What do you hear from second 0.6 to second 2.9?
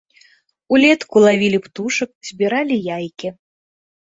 Улетку лавілі птушак, збіралі